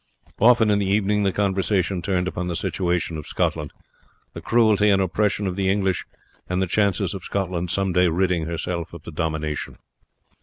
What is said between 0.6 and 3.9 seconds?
in the evening the conversation turned upon the situation of Scotland,